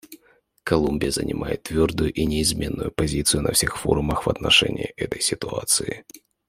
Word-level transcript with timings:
Колумбия 0.63 1.11
занимает 1.11 1.61
твердую 1.61 2.11
и 2.11 2.25
неизменную 2.25 2.89
позицию 2.89 3.43
на 3.43 3.51
всех 3.51 3.77
форумах 3.77 4.25
в 4.25 4.29
отношении 4.31 4.95
этой 4.97 5.21
ситуации. 5.21 6.05